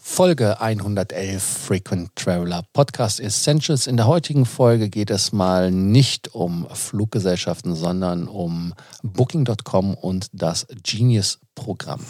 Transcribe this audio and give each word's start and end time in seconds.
Folge 0.00 0.60
111 0.60 1.40
Frequent 1.40 2.14
Traveler 2.14 2.62
Podcast 2.72 3.18
Essentials. 3.18 3.88
In 3.88 3.96
der 3.96 4.06
heutigen 4.06 4.46
Folge 4.46 4.88
geht 4.88 5.10
es 5.10 5.32
mal 5.32 5.72
nicht 5.72 6.34
um 6.34 6.68
Fluggesellschaften, 6.72 7.74
sondern 7.74 8.28
um 8.28 8.74
Booking.com 9.02 9.94
und 9.94 10.28
das 10.32 10.66
Genius 10.84 11.40
Programm. 11.56 12.00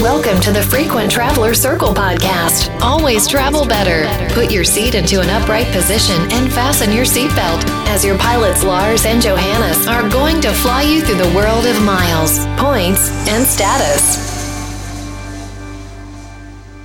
Welcome 0.00 0.40
to 0.40 0.50
the 0.50 0.62
Frequent 0.62 1.12
Traveler 1.12 1.54
Circle 1.54 1.92
podcast. 1.92 2.70
Always 2.80 3.26
travel 3.26 3.66
better. 3.66 4.06
Put 4.34 4.50
your 4.50 4.64
seat 4.64 4.94
into 4.94 5.20
an 5.20 5.28
upright 5.28 5.70
position 5.72 6.16
and 6.32 6.50
fasten 6.50 6.90
your 6.92 7.04
seatbelt 7.04 7.64
as 7.88 8.02
your 8.04 8.16
pilots 8.16 8.64
Lars 8.64 9.04
and 9.04 9.22
Johannes 9.22 9.86
are 9.86 10.08
going 10.08 10.40
to 10.40 10.52
fly 10.52 10.82
you 10.82 11.02
through 11.02 11.22
the 11.22 11.36
world 11.36 11.66
of 11.66 11.80
miles, 11.82 12.38
points, 12.56 13.10
and 13.28 13.46
status. 13.46 14.27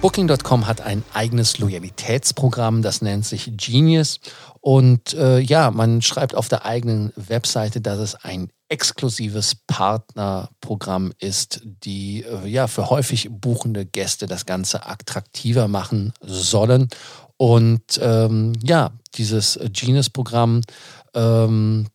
Booking.com 0.04 0.68
hat 0.68 0.82
ein 0.82 1.02
eigenes 1.14 1.60
Loyalitätsprogramm, 1.60 2.82
das 2.82 3.02
nennt 3.02 3.26
sich 3.26 3.56
Genius. 3.56 4.20
Und 4.60 5.14
äh, 5.14 5.40
ja, 5.40 5.72
man 5.72 6.02
schreibt 6.02 6.36
auf 6.36 6.50
der 6.50 6.66
eigenen 6.66 7.14
Webseite, 7.16 7.80
dass 7.80 8.00
es 8.00 8.16
ein 8.16 8.50
exklusives 8.68 9.56
Partnerprogramm 9.66 11.14
ist, 11.20 11.62
die 11.64 12.26
äh, 12.26 12.46
ja 12.46 12.68
für 12.68 12.90
häufig 12.90 13.30
buchende 13.32 13.86
Gäste 13.86 14.28
das 14.28 14.46
Ganze 14.46 14.86
attraktiver 14.86 15.70
machen 15.70 16.12
sollen. 16.20 16.90
Und 17.38 17.98
ähm, 18.02 18.52
ja, 18.62 18.92
dieses 19.16 19.58
Genius-Programm 19.72 20.64
ähm, 21.14 21.88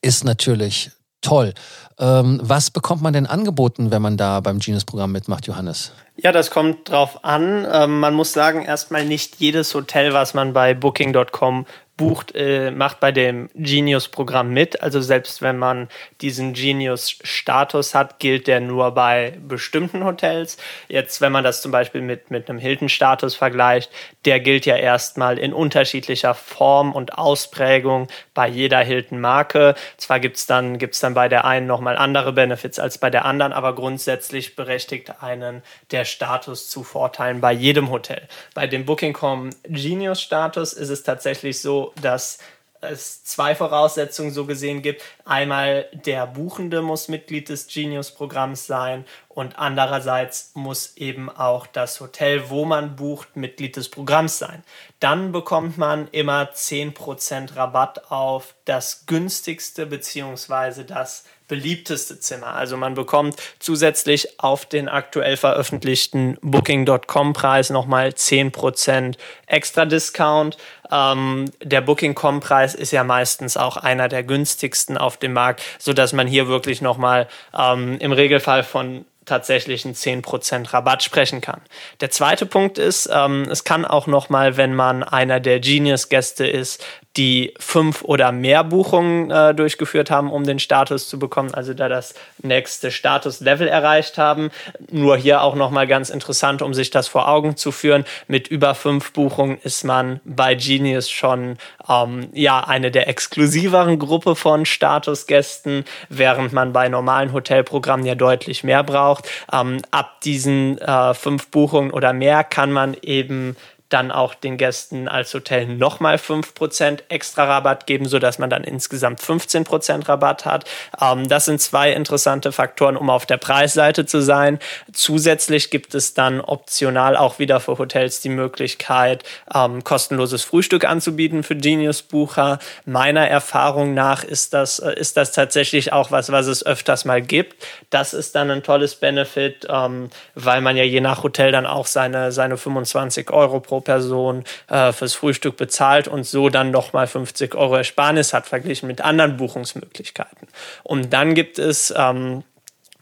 ist 0.00 0.24
natürlich 0.24 0.90
toll. 1.20 1.52
Ähm, 1.98 2.40
was 2.42 2.70
bekommt 2.70 3.02
man 3.02 3.12
denn 3.12 3.26
angeboten, 3.26 3.90
wenn 3.90 4.00
man 4.00 4.16
da 4.16 4.40
beim 4.40 4.58
Genius-Programm 4.58 5.12
mitmacht, 5.12 5.46
Johannes? 5.46 5.92
Ja, 6.18 6.32
das 6.32 6.50
kommt 6.50 6.88
drauf 6.88 7.24
an. 7.24 7.66
Ähm, 7.70 8.00
man 8.00 8.14
muss 8.14 8.32
sagen, 8.32 8.64
erstmal 8.64 9.04
nicht 9.04 9.36
jedes 9.36 9.74
Hotel, 9.74 10.14
was 10.14 10.32
man 10.32 10.54
bei 10.54 10.72
Booking.com 10.72 11.66
bucht, 11.96 12.34
äh, 12.34 12.70
macht 12.70 13.00
bei 13.00 13.10
dem 13.10 13.48
Genius-Programm 13.54 14.50
mit. 14.50 14.82
Also 14.82 15.00
selbst 15.00 15.40
wenn 15.40 15.58
man 15.58 15.88
diesen 16.20 16.52
Genius-Status 16.52 17.94
hat, 17.94 18.18
gilt 18.18 18.46
der 18.46 18.60
nur 18.60 18.90
bei 18.92 19.38
bestimmten 19.46 20.04
Hotels. 20.04 20.58
Jetzt, 20.88 21.20
wenn 21.20 21.32
man 21.32 21.42
das 21.44 21.62
zum 21.62 21.72
Beispiel 21.72 22.02
mit, 22.02 22.30
mit 22.30 22.50
einem 22.50 22.58
Hilton-Status 22.58 23.34
vergleicht, 23.34 23.90
der 24.26 24.40
gilt 24.40 24.66
ja 24.66 24.76
erstmal 24.76 25.38
in 25.38 25.54
unterschiedlicher 25.54 26.34
Form 26.34 26.92
und 26.92 27.16
Ausprägung 27.16 28.08
bei 28.34 28.48
jeder 28.48 28.80
Hilton-Marke. 28.80 29.74
Zwar 29.96 30.20
gibt's 30.20 30.46
dann, 30.46 30.78
gibt's 30.78 31.00
dann 31.00 31.14
bei 31.14 31.28
der 31.28 31.46
einen 31.46 31.66
nochmal 31.66 31.96
andere 31.96 32.32
Benefits 32.34 32.78
als 32.78 32.98
bei 32.98 33.08
der 33.08 33.24
anderen, 33.24 33.52
aber 33.52 33.74
grundsätzlich 33.74 34.54
berechtigt 34.54 35.22
einen 35.22 35.62
der 35.92 36.04
Status 36.06 36.70
zu 36.70 36.82
Vorteilen 36.82 37.40
bei 37.40 37.52
jedem 37.52 37.90
Hotel. 37.90 38.26
Bei 38.54 38.66
dem 38.66 38.84
Booking.com 38.86 39.50
Genius-Status 39.64 40.72
ist 40.72 40.88
es 40.88 41.02
tatsächlich 41.02 41.60
so, 41.60 41.92
dass 42.00 42.38
es 42.80 43.24
zwei 43.24 43.54
Voraussetzungen 43.54 44.30
so 44.30 44.44
gesehen 44.44 44.82
gibt. 44.82 45.02
Einmal 45.24 45.86
der 45.92 46.26
Buchende 46.26 46.82
muss 46.82 47.08
Mitglied 47.08 47.48
des 47.48 47.66
Genius-Programms 47.66 48.66
sein 48.66 49.04
und 49.36 49.58
andererseits 49.58 50.52
muss 50.54 50.96
eben 50.96 51.28
auch 51.28 51.66
das 51.66 52.00
Hotel, 52.00 52.48
wo 52.48 52.64
man 52.64 52.96
bucht, 52.96 53.36
Mitglied 53.36 53.76
des 53.76 53.90
Programms 53.90 54.38
sein. 54.38 54.64
Dann 54.98 55.30
bekommt 55.30 55.76
man 55.76 56.08
immer 56.08 56.44
10% 56.54 57.54
Rabatt 57.54 58.10
auf 58.10 58.54
das 58.64 59.04
günstigste 59.04 59.84
bzw. 59.84 60.84
das 60.84 61.24
beliebteste 61.48 62.18
Zimmer. 62.18 62.54
Also 62.54 62.78
man 62.78 62.94
bekommt 62.94 63.36
zusätzlich 63.58 64.40
auf 64.40 64.64
den 64.64 64.88
aktuell 64.88 65.36
veröffentlichten 65.36 66.38
Booking.com-Preis 66.40 67.68
nochmal 67.68 68.08
10% 68.08 69.16
extra 69.46 69.84
Discount. 69.84 70.56
Ähm, 70.90 71.50
der 71.62 71.82
Booking.com-Preis 71.82 72.74
ist 72.74 72.90
ja 72.90 73.04
meistens 73.04 73.58
auch 73.58 73.76
einer 73.76 74.08
der 74.08 74.22
günstigsten 74.22 74.96
auf 74.96 75.18
dem 75.18 75.34
Markt, 75.34 75.62
sodass 75.78 76.14
man 76.14 76.26
hier 76.26 76.48
wirklich 76.48 76.80
nochmal 76.80 77.28
ähm, 77.54 77.98
im 77.98 78.12
Regelfall 78.12 78.64
von 78.64 79.04
tatsächlich 79.26 79.84
einen 79.84 79.94
10% 79.94 80.72
Rabatt 80.72 81.02
sprechen 81.02 81.40
kann. 81.40 81.60
Der 82.00 82.10
zweite 82.10 82.46
Punkt 82.46 82.78
ist, 82.78 83.08
ähm, 83.12 83.46
es 83.50 83.64
kann 83.64 83.84
auch 83.84 84.06
nochmal, 84.06 84.56
wenn 84.56 84.74
man 84.74 85.02
einer 85.02 85.40
der 85.40 85.60
Genius-Gäste 85.60 86.46
ist, 86.46 86.82
die 87.16 87.54
fünf 87.58 88.02
oder 88.02 88.32
mehr 88.32 88.62
Buchungen 88.64 89.30
äh, 89.30 89.54
durchgeführt 89.54 90.10
haben, 90.10 90.30
um 90.30 90.44
den 90.44 90.58
Status 90.58 91.08
zu 91.08 91.18
bekommen, 91.18 91.54
also 91.54 91.72
da 91.72 91.88
das 91.88 92.14
nächste 92.42 92.90
Status-Level 92.90 93.68
erreicht 93.68 94.18
haben. 94.18 94.50
Nur 94.90 95.16
hier 95.16 95.42
auch 95.42 95.54
nochmal 95.54 95.86
ganz 95.86 96.10
interessant, 96.10 96.62
um 96.62 96.74
sich 96.74 96.90
das 96.90 97.08
vor 97.08 97.28
Augen 97.28 97.56
zu 97.56 97.72
führen. 97.72 98.04
Mit 98.28 98.48
über 98.48 98.74
fünf 98.74 99.12
Buchungen 99.12 99.58
ist 99.62 99.84
man 99.84 100.20
bei 100.24 100.54
Genius 100.54 101.10
schon 101.10 101.56
ähm, 101.88 102.28
ja 102.32 102.60
eine 102.60 102.90
der 102.90 103.08
exklusiveren 103.08 103.98
Gruppe 103.98 104.36
von 104.36 104.66
Statusgästen, 104.66 105.84
während 106.08 106.52
man 106.52 106.72
bei 106.72 106.88
normalen 106.88 107.32
Hotelprogrammen 107.32 108.04
ja 108.04 108.14
deutlich 108.14 108.62
mehr 108.64 108.82
braucht. 108.82 109.28
Ähm, 109.52 109.78
ab 109.90 110.20
diesen 110.20 110.78
äh, 110.78 111.14
fünf 111.14 111.48
Buchungen 111.48 111.90
oder 111.90 112.12
mehr 112.12 112.44
kann 112.44 112.72
man 112.72 112.94
eben 113.02 113.56
dann 113.96 114.12
auch 114.12 114.34
den 114.34 114.58
Gästen 114.58 115.08
als 115.08 115.32
Hotel 115.32 115.66
nochmal 115.66 116.16
5% 116.16 117.04
extra 117.08 117.44
Rabatt 117.44 117.86
geben, 117.86 118.04
sodass 118.04 118.38
man 118.38 118.50
dann 118.50 118.62
insgesamt 118.62 119.20
15% 119.20 120.06
Rabatt 120.06 120.44
hat. 120.44 120.66
Ähm, 121.00 121.26
das 121.28 121.46
sind 121.46 121.62
zwei 121.62 121.92
interessante 121.92 122.52
Faktoren, 122.52 122.98
um 122.98 123.08
auf 123.08 123.24
der 123.24 123.38
Preisseite 123.38 124.04
zu 124.04 124.20
sein. 124.20 124.58
Zusätzlich 124.92 125.70
gibt 125.70 125.94
es 125.94 126.12
dann 126.12 126.42
optional 126.42 127.16
auch 127.16 127.38
wieder 127.38 127.58
für 127.58 127.78
Hotels 127.78 128.20
die 128.20 128.28
Möglichkeit, 128.28 129.24
ähm, 129.54 129.82
kostenloses 129.82 130.44
Frühstück 130.44 130.84
anzubieten 130.84 131.42
für 131.42 131.56
Genius-Bucher. 131.56 132.58
Meiner 132.84 133.26
Erfahrung 133.26 133.94
nach 133.94 134.24
ist 134.24 134.52
das, 134.52 134.78
äh, 134.78 134.92
ist 134.92 135.16
das 135.16 135.32
tatsächlich 135.32 135.94
auch 135.94 136.10
was, 136.10 136.30
was 136.30 136.48
es 136.48 136.66
öfters 136.66 137.06
mal 137.06 137.22
gibt. 137.22 137.64
Das 137.88 138.12
ist 138.12 138.34
dann 138.34 138.50
ein 138.50 138.62
tolles 138.62 138.96
Benefit, 138.96 139.66
ähm, 139.70 140.10
weil 140.34 140.60
man 140.60 140.76
ja 140.76 140.84
je 140.84 141.00
nach 141.00 141.22
Hotel 141.22 141.50
dann 141.50 141.64
auch 141.64 141.86
seine, 141.86 142.30
seine 142.30 142.58
25 142.58 143.30
Euro 143.30 143.60
pro 143.60 143.85
Person 143.86 144.44
äh, 144.68 144.92
fürs 144.92 145.14
Frühstück 145.14 145.56
bezahlt 145.56 146.08
und 146.08 146.24
so 146.24 146.50
dann 146.50 146.70
nochmal 146.70 147.06
50 147.06 147.54
Euro 147.54 147.76
Ersparnis 147.76 148.34
hat, 148.34 148.46
verglichen 148.46 148.86
mit 148.86 149.00
anderen 149.00 149.38
Buchungsmöglichkeiten. 149.38 150.48
Und 150.82 151.12
dann 151.12 151.34
gibt 151.34 151.58
es 151.58 151.94
ähm, 151.96 152.42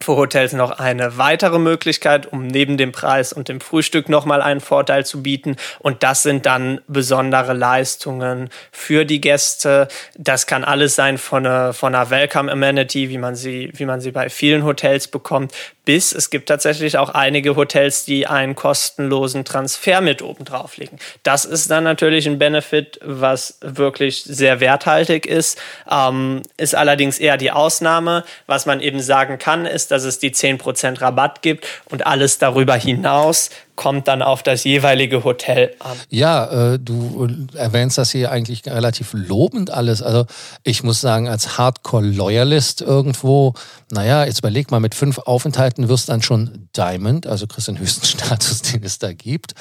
für 0.04 0.16
Hotels 0.16 0.52
noch 0.52 0.78
eine 0.78 1.18
weitere 1.18 1.58
Möglichkeit, 1.58 2.30
um 2.32 2.46
neben 2.46 2.76
dem 2.76 2.92
Preis 2.92 3.32
und 3.32 3.48
dem 3.48 3.60
Frühstück 3.60 4.08
nochmal 4.08 4.42
einen 4.42 4.60
Vorteil 4.60 5.04
zu 5.04 5.22
bieten. 5.22 5.56
Und 5.80 6.02
das 6.02 6.22
sind 6.22 6.46
dann 6.46 6.80
besondere 6.86 7.54
Leistungen 7.54 8.50
für 8.70 9.04
die 9.04 9.20
Gäste. 9.20 9.88
Das 10.16 10.46
kann 10.46 10.62
alles 10.62 10.94
sein 10.94 11.18
von 11.18 11.46
einer, 11.46 11.72
von 11.72 11.94
einer 11.94 12.10
Welcome 12.10 12.52
Amenity, 12.52 13.08
wie 13.08 13.18
man 13.18 13.34
sie, 13.34 13.70
wie 13.74 13.86
man 13.86 14.00
sie 14.00 14.12
bei 14.12 14.28
vielen 14.28 14.64
Hotels 14.64 15.08
bekommt, 15.08 15.52
bis 15.84 16.12
es 16.12 16.30
gibt 16.30 16.48
tatsächlich 16.48 16.96
auch 16.98 17.10
einige 17.10 17.56
Hotels, 17.56 18.04
die 18.04 18.26
einen 18.26 18.54
kostenlosen 18.54 19.44
Transfer 19.44 20.00
mit 20.00 20.22
oben 20.22 20.44
drauf 20.44 20.76
legen. 20.76 20.98
Das 21.22 21.44
ist 21.44 21.70
dann 21.70 21.84
natürlich 21.84 22.26
ein 22.26 22.38
Benefit, 22.38 22.98
was 23.02 23.58
wirklich 23.60 24.24
sehr 24.24 24.60
werthaltig 24.60 25.26
ist, 25.26 25.60
ähm, 25.90 26.42
ist 26.56 26.74
allerdings 26.74 27.18
eher 27.18 27.36
die 27.36 27.50
Ausnahme. 27.50 28.24
Was 28.46 28.66
man 28.66 28.80
eben 28.80 29.00
sagen 29.00 29.38
kann, 29.38 29.66
ist, 29.66 29.90
dass 29.94 30.04
es 30.04 30.18
die 30.18 30.32
10% 30.32 31.00
Rabatt 31.00 31.40
gibt 31.40 31.66
und 31.90 32.06
alles 32.06 32.38
darüber 32.38 32.74
hinaus 32.74 33.50
kommt 33.76 34.08
dann 34.08 34.22
auf 34.22 34.42
das 34.42 34.64
jeweilige 34.64 35.24
Hotel 35.24 35.74
an. 35.80 35.96
Ja, 36.08 36.74
äh, 36.74 36.78
du 36.78 37.28
erwähnst 37.54 37.98
das 37.98 38.10
hier 38.10 38.30
eigentlich 38.30 38.64
relativ 38.66 39.12
lobend 39.12 39.70
alles. 39.70 40.02
Also 40.02 40.26
ich 40.62 40.82
muss 40.82 41.00
sagen, 41.00 41.28
als 41.28 41.58
Hardcore-Loyalist 41.58 42.82
irgendwo, 42.82 43.54
naja, 43.90 44.24
jetzt 44.24 44.38
überleg 44.38 44.70
mal, 44.70 44.80
mit 44.80 44.94
fünf 44.94 45.18
Aufenthalten 45.18 45.88
wirst 45.88 46.08
dann 46.08 46.22
schon 46.22 46.68
Diamond, 46.76 47.26
also 47.26 47.46
kriegst 47.46 47.68
den 47.68 47.78
höchsten 47.78 48.06
Status, 48.06 48.62
den 48.62 48.84
es 48.84 48.98
da 48.98 49.12
gibt. 49.12 49.54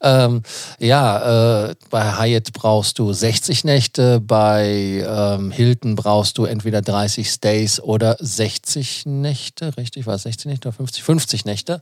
Ähm, 0.00 0.42
ja, 0.78 1.70
äh, 1.70 1.74
bei 1.90 2.18
Hyatt 2.18 2.52
brauchst 2.52 2.98
du 2.98 3.12
60 3.12 3.64
Nächte, 3.64 4.20
bei 4.20 5.04
ähm, 5.06 5.50
Hilton 5.50 5.96
brauchst 5.96 6.38
du 6.38 6.44
entweder 6.44 6.82
30 6.82 7.28
Stays 7.28 7.80
oder 7.80 8.16
60 8.20 9.06
Nächte, 9.06 9.76
richtig? 9.76 10.06
War 10.06 10.14
es 10.14 10.22
60 10.22 10.46
Nächte 10.46 10.68
oder 10.68 10.76
50? 10.76 11.02
50 11.02 11.44
Nächte. 11.44 11.80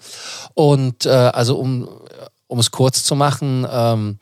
Und 0.54 1.06
äh, 1.06 1.10
also 1.10 1.58
um 1.58 1.73
um, 2.46 2.58
es 2.58 2.70
kurz 2.70 3.04
zu 3.04 3.16
machen, 3.16 3.66
ähm, 3.70 4.18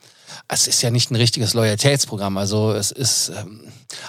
es 0.47 0.67
ist 0.67 0.81
ja 0.81 0.89
nicht 0.89 1.11
ein 1.11 1.15
richtiges 1.15 1.53
Loyalitätsprogramm. 1.53 2.37
Also 2.37 2.71
es 2.71 2.91
ist, 2.91 3.29
ähm, 3.29 3.61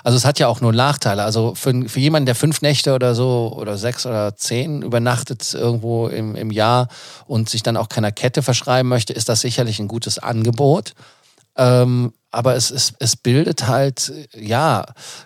also 0.02 0.16
es 0.16 0.24
hat 0.24 0.38
ja 0.38 0.48
auch 0.48 0.60
nur 0.60 0.72
Nachteile. 0.72 1.22
Also 1.22 1.54
für, 1.54 1.88
für 1.88 2.00
jemanden, 2.00 2.26
der 2.26 2.34
fünf 2.34 2.62
Nächte 2.62 2.94
oder 2.94 3.14
so 3.14 3.54
oder 3.56 3.76
sechs 3.76 4.06
oder 4.06 4.36
zehn 4.36 4.82
übernachtet 4.82 5.54
irgendwo 5.54 6.08
im, 6.08 6.34
im 6.34 6.50
Jahr 6.50 6.88
und 7.26 7.48
sich 7.48 7.62
dann 7.62 7.76
auch 7.76 7.88
keiner 7.88 8.12
Kette 8.12 8.42
verschreiben 8.42 8.88
möchte, 8.88 9.12
ist 9.12 9.28
das 9.28 9.40
sicherlich 9.40 9.78
ein 9.78 9.88
gutes 9.88 10.18
Angebot. 10.18 10.94
Ähm, 11.56 12.12
aber 12.34 12.56
es, 12.56 12.70
es, 12.70 12.94
es 12.98 13.16
bildet 13.16 13.66
halt, 13.66 14.12
ja, 14.34 14.84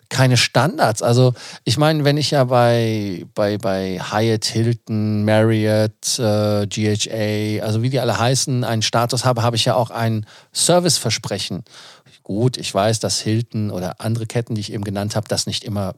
keine 0.08 0.36
Standards. 0.36 1.02
Also 1.02 1.34
ich 1.64 1.78
meine, 1.78 2.04
wenn 2.04 2.16
ich 2.16 2.30
ja 2.30 2.44
bei, 2.44 3.24
bei, 3.34 3.58
bei 3.58 3.98
Hyatt, 3.98 4.44
Hilton, 4.44 5.24
Marriott, 5.24 6.18
äh, 6.18 6.66
GHA, 6.66 7.64
also 7.64 7.82
wie 7.82 7.90
die 7.90 8.00
alle 8.00 8.18
heißen, 8.18 8.62
einen 8.62 8.82
Status 8.82 9.24
habe, 9.24 9.42
habe 9.42 9.56
ich 9.56 9.64
ja 9.64 9.74
auch 9.74 9.90
ein 9.90 10.26
Serviceversprechen. 10.52 11.64
Gut, 12.22 12.58
ich 12.58 12.72
weiß, 12.72 13.00
dass 13.00 13.20
Hilton 13.20 13.70
oder 13.70 14.00
andere 14.00 14.26
Ketten, 14.26 14.54
die 14.54 14.60
ich 14.60 14.72
eben 14.72 14.84
genannt 14.84 15.16
habe, 15.16 15.28
das 15.28 15.46
nicht 15.46 15.64
immer 15.64 15.94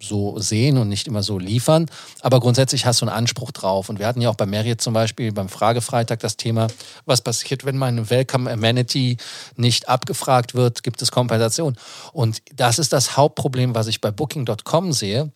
so 0.00 0.38
sehen 0.38 0.78
und 0.78 0.88
nicht 0.88 1.06
immer 1.06 1.22
so 1.22 1.38
liefern. 1.38 1.86
Aber 2.20 2.40
grundsätzlich 2.40 2.86
hast 2.86 3.00
du 3.00 3.06
einen 3.06 3.16
Anspruch 3.16 3.52
drauf. 3.52 3.88
Und 3.88 3.98
wir 3.98 4.06
hatten 4.06 4.20
ja 4.20 4.30
auch 4.30 4.34
bei 4.34 4.46
Marriott 4.46 4.80
zum 4.80 4.94
Beispiel 4.94 5.32
beim 5.32 5.48
Fragefreitag 5.48 6.20
das 6.20 6.36
Thema, 6.36 6.68
was 7.06 7.22
passiert, 7.22 7.64
wenn 7.64 7.78
meine 7.78 8.10
Welcome 8.10 8.50
Amenity 8.50 9.16
nicht 9.56 9.88
abgefragt 9.88 10.54
wird, 10.54 10.82
gibt 10.82 11.00
es 11.02 11.10
Kompensation. 11.10 11.76
Und 12.12 12.42
das 12.54 12.78
ist 12.78 12.92
das 12.92 13.16
Hauptproblem, 13.16 13.74
was 13.74 13.86
ich 13.86 14.00
bei 14.00 14.10
Booking.com 14.10 14.92
sehe, 14.92 15.32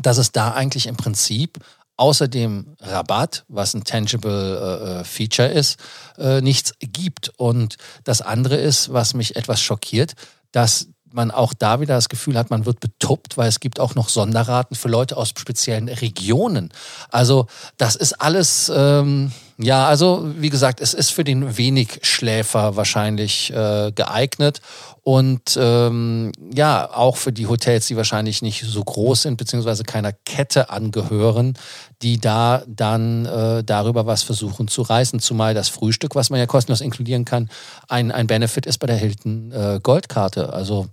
dass 0.00 0.18
es 0.18 0.32
da 0.32 0.52
eigentlich 0.52 0.86
im 0.86 0.96
Prinzip 0.96 1.58
außer 1.96 2.26
dem 2.26 2.74
Rabatt, 2.80 3.44
was 3.48 3.74
ein 3.74 3.84
tangible 3.84 5.00
äh, 5.00 5.00
äh 5.00 5.04
Feature 5.04 5.48
ist, 5.48 5.78
äh, 6.18 6.40
nichts 6.40 6.74
gibt. 6.80 7.30
Und 7.36 7.76
das 8.04 8.22
andere 8.22 8.56
ist, 8.56 8.92
was 8.92 9.14
mich 9.14 9.36
etwas 9.36 9.60
schockiert, 9.60 10.14
dass 10.50 10.88
man 11.14 11.30
auch 11.30 11.54
da 11.54 11.80
wieder 11.80 11.94
das 11.94 12.08
Gefühl 12.08 12.36
hat, 12.36 12.50
man 12.50 12.66
wird 12.66 12.80
betuppt, 12.80 13.36
weil 13.36 13.48
es 13.48 13.60
gibt 13.60 13.80
auch 13.80 13.94
noch 13.94 14.08
Sonderraten 14.08 14.76
für 14.76 14.88
Leute 14.88 15.16
aus 15.16 15.30
speziellen 15.30 15.88
Regionen. 15.88 16.72
Also 17.10 17.46
das 17.76 17.96
ist 17.96 18.20
alles, 18.20 18.70
ähm, 18.74 19.32
ja, 19.62 19.86
also 19.86 20.28
wie 20.36 20.50
gesagt, 20.50 20.80
es 20.80 20.92
ist 20.92 21.10
für 21.10 21.24
den 21.24 21.56
wenig 21.56 22.00
Schläfer 22.02 22.76
wahrscheinlich 22.76 23.52
äh, 23.52 23.92
geeignet 23.94 24.60
und 25.02 25.56
ähm, 25.60 26.32
ja, 26.52 26.90
auch 26.92 27.16
für 27.16 27.32
die 27.32 27.46
Hotels, 27.46 27.86
die 27.86 27.96
wahrscheinlich 27.96 28.42
nicht 28.42 28.64
so 28.64 28.82
groß 28.82 29.22
sind, 29.22 29.36
beziehungsweise 29.36 29.84
keiner 29.84 30.12
Kette 30.12 30.70
angehören, 30.70 31.54
die 32.02 32.20
da 32.20 32.62
dann 32.66 33.26
äh, 33.26 33.64
darüber 33.64 34.06
was 34.06 34.22
versuchen 34.22 34.68
zu 34.68 34.82
reißen. 34.82 35.20
Zumal 35.20 35.54
das 35.54 35.68
Frühstück, 35.68 36.14
was 36.14 36.30
man 36.30 36.38
ja 36.38 36.46
kostenlos 36.46 36.80
inkludieren 36.80 37.24
kann, 37.24 37.48
ein, 37.88 38.12
ein 38.12 38.26
Benefit 38.26 38.66
ist 38.66 38.78
bei 38.78 38.86
der 38.86 38.96
Hilton 38.96 39.52
äh, 39.52 39.80
Goldkarte. 39.82 40.52
Also 40.52 40.86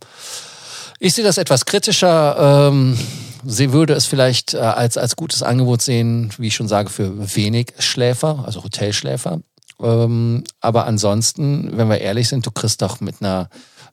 ich 0.99 1.13
sehe 1.13 1.23
das 1.23 1.37
etwas 1.37 1.65
kritischer. 1.65 2.69
Ähm, 2.69 2.97
sie 3.45 3.71
würde 3.71 3.93
es 3.93 4.05
vielleicht 4.05 4.53
äh, 4.53 4.57
als, 4.57 4.97
als 4.97 5.15
gutes 5.15 5.43
Angebot 5.43 5.81
sehen, 5.81 6.31
wie 6.37 6.47
ich 6.47 6.55
schon 6.55 6.67
sage, 6.67 6.89
für 6.89 7.35
wenig 7.35 7.73
Schläfer, 7.79 8.43
also 8.45 8.63
Hotelschläfer. 8.63 9.39
Ähm, 9.81 10.43
aber 10.59 10.85
ansonsten, 10.85 11.77
wenn 11.77 11.89
wir 11.89 11.99
ehrlich 11.99 12.27
sind, 12.27 12.45
du 12.45 12.51
kriegst 12.51 12.81
doch 12.81 12.99
mit 12.99 13.15
einer 13.21 13.49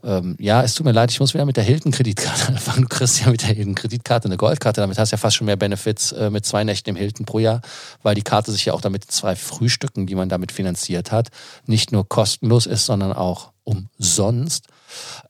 ähm, 0.07 0.37
ja, 0.39 0.63
es 0.63 0.75
tut 0.75 0.87
mir 0.87 0.93
leid, 0.93 1.11
ich 1.11 1.19
muss 1.19 1.35
wieder 1.35 1.45
mit 1.45 1.57
der 1.57 1.65
Hilton-Kreditkarte 1.65 2.47
anfangen. 2.49 2.83
Du 2.83 2.89
kriegst 2.89 3.21
ja 3.21 3.29
mit 3.29 3.43
der 3.43 3.49
Hilton-Kreditkarte 3.49 4.27
eine 4.27 4.37
Goldkarte. 4.37 4.81
Damit 4.81 4.99
hast 4.99 5.11
du 5.11 5.15
ja 5.15 5.19
fast 5.19 5.37
schon 5.37 5.47
mehr 5.47 5.57
Benefits 5.57 6.13
äh, 6.13 6.31
mit 6.31 6.47
zwei 6.47 6.63
Nächten 6.63 6.91
im 6.91 6.97
Hilton 6.97 7.27
pro 7.27 7.41
Jahr, 7.41 7.61
weil 8.03 8.15
die 8.15 8.23
Karte 8.23 8.53
sich 8.53 8.67
ja 8.67 8.73
auch 8.73 8.81
damit 8.81 9.05
zwei 9.05 9.35
Frühstücken, 9.35 10.07
die 10.07 10.15
man 10.15 10.29
damit 10.29 10.53
finanziert 10.53 11.11
hat, 11.11 11.29
nicht 11.67 11.91
nur 11.91 12.09
kostenlos 12.09 12.67
ist, 12.67 12.87
sondern 12.87 13.13
auch 13.13 13.51
umsonst. 13.65 14.69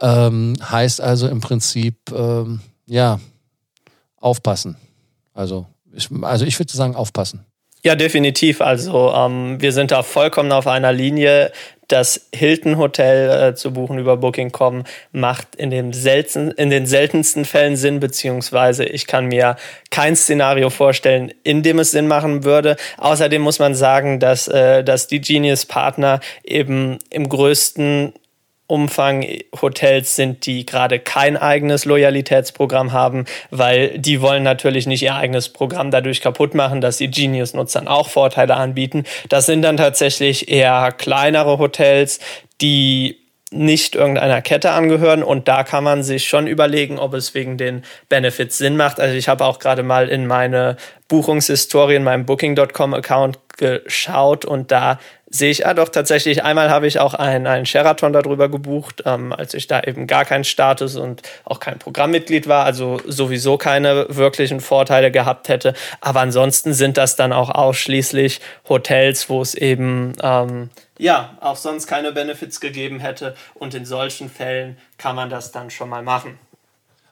Ähm, 0.00 0.56
heißt 0.62 1.00
also 1.00 1.26
im 1.26 1.40
Prinzip, 1.40 1.96
ähm, 2.12 2.60
ja, 2.84 3.18
aufpassen. 4.18 4.76
Also 5.32 5.66
ich, 5.94 6.08
also 6.22 6.44
ich 6.44 6.58
würde 6.58 6.72
sagen, 6.72 6.94
aufpassen. 6.94 7.46
Ja, 7.82 7.94
definitiv. 7.94 8.60
Also 8.60 9.12
ähm, 9.14 9.60
wir 9.60 9.70
sind 9.70 9.92
da 9.92 10.02
vollkommen 10.02 10.50
auf 10.50 10.66
einer 10.66 10.92
Linie 10.92 11.52
das 11.88 12.28
Hilton 12.34 12.78
Hotel 12.78 13.50
äh, 13.50 13.54
zu 13.54 13.72
buchen 13.72 13.98
über 13.98 14.16
Booking.com 14.16 14.84
macht 15.12 15.54
in, 15.56 15.70
dem 15.70 15.92
selten, 15.92 16.50
in 16.52 16.70
den 16.70 16.86
seltensten 16.86 17.44
Fällen 17.44 17.76
Sinn, 17.76 18.00
beziehungsweise 18.00 18.84
ich 18.84 19.06
kann 19.06 19.26
mir 19.26 19.56
kein 19.90 20.16
Szenario 20.16 20.70
vorstellen, 20.70 21.32
in 21.42 21.62
dem 21.62 21.78
es 21.78 21.92
Sinn 21.92 22.08
machen 22.08 22.44
würde. 22.44 22.76
Außerdem 22.98 23.42
muss 23.42 23.58
man 23.58 23.74
sagen, 23.74 24.20
dass, 24.20 24.48
äh, 24.48 24.82
dass 24.82 25.06
die 25.06 25.20
Genius 25.20 25.66
Partner 25.66 26.20
eben 26.44 26.98
im 27.10 27.28
größten 27.28 28.12
Umfang 28.68 29.24
Hotels 29.60 30.16
sind, 30.16 30.46
die 30.46 30.66
gerade 30.66 30.98
kein 30.98 31.36
eigenes 31.36 31.84
Loyalitätsprogramm 31.84 32.92
haben, 32.92 33.24
weil 33.50 33.98
die 33.98 34.20
wollen 34.20 34.42
natürlich 34.42 34.86
nicht 34.86 35.02
ihr 35.02 35.14
eigenes 35.14 35.48
Programm 35.48 35.90
dadurch 35.90 36.20
kaputt 36.20 36.54
machen, 36.54 36.80
dass 36.80 36.98
sie 36.98 37.08
Genius-Nutzern 37.08 37.86
auch 37.86 38.08
Vorteile 38.08 38.56
anbieten. 38.56 39.04
Das 39.28 39.46
sind 39.46 39.62
dann 39.62 39.76
tatsächlich 39.76 40.48
eher 40.48 40.92
kleinere 40.92 41.58
Hotels, 41.58 42.18
die 42.60 43.18
nicht 43.52 43.94
irgendeiner 43.94 44.42
Kette 44.42 44.72
angehören 44.72 45.22
und 45.22 45.46
da 45.46 45.62
kann 45.62 45.84
man 45.84 46.02
sich 46.02 46.28
schon 46.28 46.48
überlegen, 46.48 46.98
ob 46.98 47.14
es 47.14 47.32
wegen 47.34 47.56
den 47.56 47.84
Benefits 48.08 48.58
Sinn 48.58 48.76
macht. 48.76 48.98
Also 48.98 49.14
ich 49.14 49.28
habe 49.28 49.44
auch 49.44 49.60
gerade 49.60 49.84
mal 49.84 50.08
in 50.08 50.26
meine 50.26 50.76
Buchungshistorie 51.06 51.94
in 51.94 52.02
meinem 52.02 52.26
Booking.com 52.26 52.94
Account 52.94 53.38
geschaut 53.56 54.44
und 54.44 54.72
da 54.72 54.98
sehe 55.28 55.50
ich, 55.50 55.66
ah 55.66 55.74
doch, 55.74 55.88
tatsächlich, 55.88 56.44
einmal 56.44 56.70
habe 56.70 56.86
ich 56.86 57.00
auch 57.00 57.14
einen, 57.14 57.46
einen 57.46 57.66
Sheraton 57.66 58.12
darüber 58.12 58.48
gebucht, 58.48 59.02
ähm, 59.06 59.32
als 59.32 59.54
ich 59.54 59.66
da 59.66 59.80
eben 59.82 60.06
gar 60.06 60.24
keinen 60.24 60.44
Status 60.44 60.96
und 60.96 61.22
auch 61.44 61.58
kein 61.58 61.78
Programmmitglied 61.78 62.46
war, 62.46 62.64
also 62.64 63.00
sowieso 63.06 63.58
keine 63.58 64.06
wirklichen 64.08 64.60
Vorteile 64.60 65.10
gehabt 65.10 65.48
hätte. 65.48 65.74
Aber 66.00 66.20
ansonsten 66.20 66.74
sind 66.74 66.96
das 66.96 67.16
dann 67.16 67.32
auch 67.32 67.50
ausschließlich 67.50 68.40
Hotels, 68.68 69.28
wo 69.28 69.42
es 69.42 69.54
eben 69.54 70.12
ähm, 70.22 70.70
ja 70.98 71.36
auch 71.40 71.56
sonst 71.56 71.86
keine 71.86 72.12
Benefits 72.12 72.60
gegeben 72.60 73.00
hätte. 73.00 73.34
Und 73.54 73.74
in 73.74 73.84
solchen 73.84 74.30
Fällen 74.30 74.78
kann 74.96 75.16
man 75.16 75.28
das 75.28 75.50
dann 75.50 75.70
schon 75.70 75.88
mal 75.88 76.02
machen. 76.02 76.38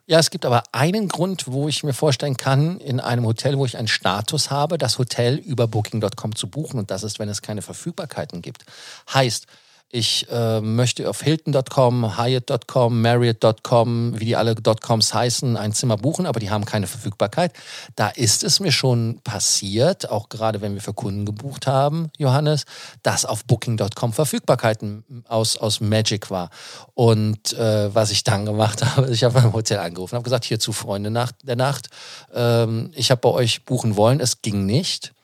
Ja, 0.06 0.18
es 0.18 0.28
gibt 0.28 0.44
aber 0.44 0.64
einen 0.72 1.08
Grund, 1.08 1.46
wo 1.46 1.66
ich 1.66 1.82
mir 1.82 1.94
vorstellen 1.94 2.36
kann, 2.36 2.78
in 2.78 3.00
einem 3.00 3.24
Hotel, 3.24 3.56
wo 3.56 3.64
ich 3.64 3.78
einen 3.78 3.88
Status 3.88 4.50
habe, 4.50 4.76
das 4.76 4.98
Hotel 4.98 5.36
über 5.36 5.66
Booking.com 5.66 6.36
zu 6.36 6.48
buchen. 6.48 6.78
Und 6.78 6.90
das 6.90 7.04
ist, 7.04 7.18
wenn 7.18 7.30
es 7.30 7.40
keine 7.40 7.62
Verfügbarkeiten 7.62 8.42
gibt. 8.42 8.66
Heißt, 9.12 9.46
ich 9.94 10.26
äh, 10.28 10.60
möchte 10.60 11.08
auf 11.08 11.22
Hilton.com, 11.22 12.18
Hyatt.com, 12.18 13.00
Marriott.com, 13.00 14.18
wie 14.18 14.24
die 14.24 14.34
alle 14.34 14.56
.coms 14.56 15.14
heißen, 15.14 15.56
ein 15.56 15.72
Zimmer 15.72 15.96
buchen, 15.96 16.26
aber 16.26 16.40
die 16.40 16.50
haben 16.50 16.64
keine 16.64 16.88
Verfügbarkeit. 16.88 17.52
Da 17.94 18.08
ist 18.08 18.42
es 18.42 18.58
mir 18.58 18.72
schon 18.72 19.20
passiert, 19.22 20.10
auch 20.10 20.30
gerade 20.30 20.60
wenn 20.60 20.74
wir 20.74 20.80
für 20.80 20.94
Kunden 20.94 21.24
gebucht 21.24 21.68
haben, 21.68 22.10
Johannes, 22.18 22.64
dass 23.04 23.24
auf 23.24 23.44
Booking.com 23.44 24.12
Verfügbarkeiten 24.12 25.24
aus, 25.28 25.56
aus 25.56 25.80
Magic 25.80 26.28
war. 26.28 26.50
Und 26.94 27.52
äh, 27.52 27.94
was 27.94 28.10
ich 28.10 28.24
dann 28.24 28.46
gemacht 28.46 28.84
habe, 28.96 29.12
ich 29.12 29.22
habe 29.22 29.40
beim 29.40 29.52
Hotel 29.52 29.78
angerufen, 29.78 30.16
habe 30.16 30.24
gesagt, 30.24 30.44
hierzu 30.44 30.72
Freunde 30.72 31.12
nach 31.12 31.30
der 31.44 31.54
Nacht, 31.54 31.88
ähm, 32.34 32.90
ich 32.96 33.12
habe 33.12 33.20
bei 33.20 33.30
euch 33.30 33.64
buchen 33.64 33.94
wollen, 33.94 34.18
es 34.18 34.42
ging 34.42 34.66
nicht. 34.66 35.14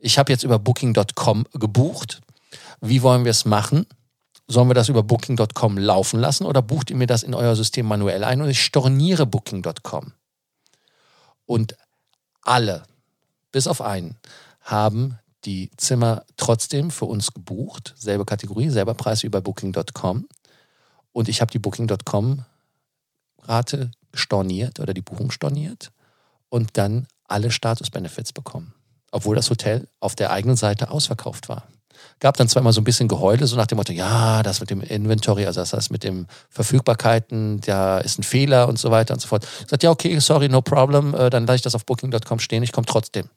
Ich 0.00 0.18
habe 0.18 0.32
jetzt 0.32 0.42
über 0.42 0.58
Booking.com 0.58 1.46
gebucht. 1.52 2.22
Wie 2.80 3.02
wollen 3.02 3.24
wir 3.24 3.30
es 3.30 3.44
machen? 3.44 3.86
Sollen 4.48 4.68
wir 4.68 4.74
das 4.74 4.88
über 4.88 5.02
Booking.com 5.02 5.76
laufen 5.76 6.20
lassen 6.20 6.46
oder 6.46 6.62
bucht 6.62 6.90
ihr 6.90 6.96
mir 6.96 7.08
das 7.08 7.24
in 7.24 7.34
euer 7.34 7.56
System 7.56 7.86
manuell 7.86 8.22
ein 8.22 8.40
und 8.40 8.48
ich 8.48 8.62
storniere 8.62 9.26
Booking.com? 9.26 10.12
Und 11.46 11.76
alle, 12.42 12.84
bis 13.50 13.66
auf 13.66 13.80
einen, 13.80 14.16
haben 14.60 15.18
die 15.44 15.72
Zimmer 15.76 16.22
trotzdem 16.36 16.92
für 16.92 17.06
uns 17.06 17.32
gebucht. 17.32 17.94
Selbe 17.96 18.24
Kategorie, 18.24 18.70
selber 18.70 18.94
Preis 18.94 19.24
wie 19.24 19.28
bei 19.28 19.40
Booking.com. 19.40 20.28
Und 21.12 21.28
ich 21.28 21.40
habe 21.40 21.50
die 21.50 21.58
Booking.com-Rate 21.58 23.90
storniert 24.14 24.78
oder 24.80 24.94
die 24.94 25.02
Buchung 25.02 25.32
storniert 25.32 25.90
und 26.48 26.76
dann 26.76 27.08
alle 27.24 27.50
Status-Benefits 27.50 28.32
bekommen. 28.32 28.74
Obwohl 29.10 29.36
das 29.36 29.50
Hotel 29.50 29.88
auf 29.98 30.14
der 30.14 30.30
eigenen 30.30 30.56
Seite 30.56 30.90
ausverkauft 30.90 31.48
war 31.48 31.66
gab 32.20 32.36
dann 32.36 32.48
zwar 32.48 32.60
immer 32.60 32.72
so 32.72 32.80
ein 32.80 32.84
bisschen 32.84 33.08
Geheule, 33.08 33.46
so 33.46 33.56
nach 33.56 33.66
dem 33.66 33.76
Motto, 33.76 33.92
ja, 33.92 34.42
das 34.42 34.60
mit 34.60 34.70
dem 34.70 34.80
Inventory, 34.80 35.46
also 35.46 35.60
das 35.60 35.72
heißt 35.72 35.90
mit 35.90 36.04
den 36.04 36.26
Verfügbarkeiten, 36.50 37.60
da 37.60 37.98
ist 37.98 38.18
ein 38.18 38.22
Fehler 38.22 38.68
und 38.68 38.78
so 38.78 38.90
weiter 38.90 39.14
und 39.14 39.20
so 39.20 39.28
fort. 39.28 39.46
Ich 39.62 39.70
sagte, 39.70 39.86
ja, 39.86 39.90
okay, 39.90 40.18
sorry, 40.18 40.48
no 40.48 40.62
problem, 40.62 41.14
äh, 41.14 41.30
dann 41.30 41.46
lasse 41.46 41.56
ich 41.56 41.62
das 41.62 41.74
auf 41.74 41.84
Booking.com 41.84 42.38
stehen, 42.38 42.62
ich 42.62 42.72
komme 42.72 42.86
trotzdem. 42.86 43.28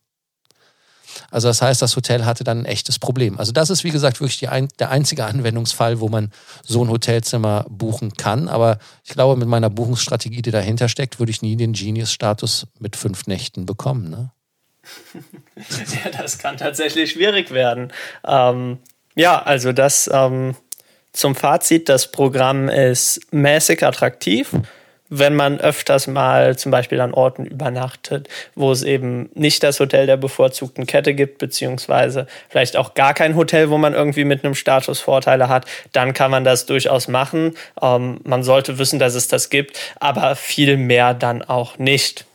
Also 1.32 1.48
das 1.48 1.62
heißt, 1.62 1.82
das 1.82 1.96
Hotel 1.96 2.26
hatte 2.26 2.44
dann 2.44 2.60
ein 2.60 2.66
echtes 2.66 3.00
Problem. 3.00 3.38
Also 3.38 3.52
das 3.52 3.70
ist, 3.70 3.84
wie 3.84 3.92
gesagt, 3.92 4.20
wirklich 4.20 4.50
ein, 4.50 4.68
der 4.80 4.90
einzige 4.90 5.26
Anwendungsfall, 5.26 6.00
wo 6.00 6.10
man 6.10 6.32
so 6.64 6.84
ein 6.84 6.90
Hotelzimmer 6.90 7.66
buchen 7.70 8.14
kann. 8.14 8.48
Aber 8.48 8.80
ich 9.04 9.12
glaube, 9.12 9.36
mit 9.36 9.48
meiner 9.48 9.70
Buchungsstrategie, 9.70 10.42
die 10.42 10.52
dahinter 10.52 10.90
steckt, 10.90 11.20
würde 11.20 11.32
ich 11.32 11.42
nie 11.42 11.56
den 11.56 11.74
Genius-Status 11.74 12.68
mit 12.80 12.96
fünf 12.96 13.28
Nächten 13.28 13.66
bekommen. 13.66 14.10
Ne? 14.10 14.32
ja, 16.04 16.12
das 16.18 16.38
kann 16.38 16.58
tatsächlich 16.58 17.12
schwierig 17.12 17.52
werden. 17.52 17.92
Ähm, 18.26 18.80
ja, 19.16 19.42
also 19.42 19.72
das 19.72 20.10
ähm, 20.12 20.56
zum 21.14 21.36
Fazit, 21.36 21.90
das 21.90 22.12
Programm 22.12 22.70
ist 22.70 23.22
mäßig 23.32 23.84
attraktiv 23.84 24.54
wenn 25.10 25.36
man 25.36 25.60
öfters 25.60 26.08
mal 26.08 26.58
zum 26.58 26.72
Beispiel 26.72 27.02
an 27.02 27.14
Orten 27.14 27.46
übernachtet, 27.46 28.30
wo 28.56 28.72
es 28.72 28.84
eben 28.84 29.30
nicht 29.34 29.64
das 29.64 29.80
Hotel 29.80 30.06
der 30.06 30.18
bevorzugten 30.18 30.86
Kette 30.86 31.14
gibt, 31.14 31.40
beziehungsweise 31.40 32.28
vielleicht 32.48 32.78
auch 32.78 32.94
gar 32.94 33.14
kein 33.14 33.36
Hotel, 33.36 33.70
wo 33.70 33.78
man 33.78 33.94
irgendwie 33.94 34.24
mit 34.24 34.46
einem 34.46 34.56
Status 34.56 35.00
Vorteile 35.00 35.50
hat, 35.50 35.66
dann 35.92 36.14
kann 36.14 36.32
man 36.32 36.44
das 36.44 36.68
durchaus 36.68 37.08
machen. 37.08 37.56
Ähm, 37.82 38.22
man 38.24 38.44
sollte 38.44 38.78
wissen, 38.78 39.00
dass 39.00 39.16
es 39.16 39.28
das 39.28 39.50
gibt, 39.50 39.80
aber 40.00 40.36
viel 40.36 40.78
mehr 40.78 41.14
dann 41.14 41.42
auch 41.42 41.78
nicht. 41.78 42.26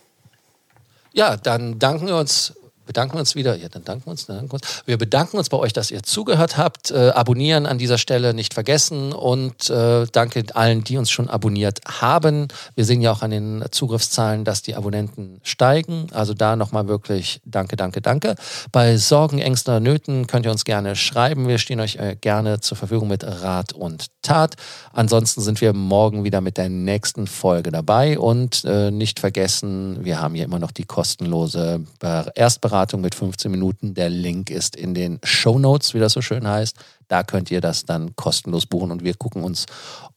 Ja, 1.15 1.37
dann 1.37 1.79
danken 1.79 2.07
wir 2.07 2.17
uns 2.17 2.53
bedanken 2.85 3.17
uns 3.17 3.35
wieder. 3.35 3.55
Ja, 3.55 3.69
dann 3.69 3.83
danken 3.83 4.09
uns, 4.09 4.25
dann 4.25 4.37
danken 4.37 4.53
uns. 4.53 4.83
Wir 4.85 4.97
bedanken 4.97 5.37
uns 5.37 5.49
bei 5.49 5.57
euch, 5.57 5.73
dass 5.73 5.91
ihr 5.91 6.03
zugehört 6.03 6.57
habt. 6.57 6.91
Äh, 6.91 7.09
abonnieren 7.09 7.65
an 7.65 7.77
dieser 7.77 7.97
Stelle 7.97 8.33
nicht 8.33 8.53
vergessen 8.53 9.13
und 9.13 9.69
äh, 9.69 10.05
danke 10.11 10.43
allen, 10.53 10.83
die 10.83 10.97
uns 10.97 11.09
schon 11.09 11.29
abonniert 11.29 11.81
haben. 11.87 12.47
Wir 12.75 12.85
sehen 12.85 13.01
ja 13.01 13.11
auch 13.11 13.21
an 13.21 13.31
den 13.31 13.65
Zugriffszahlen, 13.71 14.45
dass 14.45 14.61
die 14.61 14.75
Abonnenten 14.75 15.39
steigen. 15.43 16.07
Also 16.13 16.33
da 16.33 16.55
nochmal 16.55 16.87
wirklich 16.87 17.41
danke, 17.45 17.75
danke, 17.75 18.01
danke. 18.01 18.35
Bei 18.71 18.97
Sorgen, 18.97 19.39
Ängsten 19.39 19.73
oder 19.73 19.79
Nöten 19.79 20.27
könnt 20.27 20.45
ihr 20.45 20.51
uns 20.51 20.65
gerne 20.65 20.95
schreiben. 20.95 21.47
Wir 21.47 21.57
stehen 21.57 21.79
euch 21.79 21.95
äh, 21.95 22.15
gerne 22.19 22.59
zur 22.59 22.77
Verfügung 22.77 23.07
mit 23.07 23.23
Rat 23.23 23.73
und 23.73 24.07
Tat. 24.21 24.55
Ansonsten 24.93 25.41
sind 25.41 25.61
wir 25.61 25.73
morgen 25.73 26.23
wieder 26.23 26.41
mit 26.41 26.57
der 26.57 26.69
nächsten 26.69 27.27
Folge 27.27 27.71
dabei 27.71 28.19
und 28.19 28.63
äh, 28.65 28.91
nicht 28.91 29.19
vergessen, 29.19 30.03
wir 30.03 30.21
haben 30.21 30.35
hier 30.35 30.45
immer 30.45 30.59
noch 30.59 30.71
die 30.71 30.85
kostenlose 30.85 31.81
Erstberatung 32.35 32.74
Beratung 32.75 32.99
mit 32.99 33.15
15 33.15 33.49
Minuten. 33.49 33.93
Der 33.93 34.09
Link 34.09 34.49
ist 34.49 34.75
in 34.75 34.93
den 34.93 35.21
Show 35.23 35.57
Notes, 35.57 35.93
wie 35.93 35.99
das 35.99 36.11
so 36.11 36.21
schön 36.21 36.45
heißt. 36.45 36.75
Da 37.07 37.23
könnt 37.23 37.49
ihr 37.49 37.61
das 37.61 37.85
dann 37.85 38.17
kostenlos 38.17 38.65
buchen 38.65 38.91
und 38.91 39.01
wir 39.01 39.13
gucken 39.13 39.45
uns 39.45 39.65